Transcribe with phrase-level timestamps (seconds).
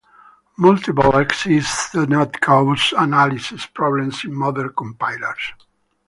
[0.57, 5.53] Multiple exits do not cause analysis problems in modern compilers.